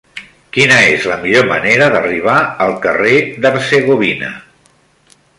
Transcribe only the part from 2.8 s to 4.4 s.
carrer d'Hercegovina?